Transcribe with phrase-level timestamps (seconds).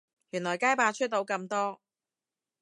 [0.31, 1.79] 原來街霸出到咁多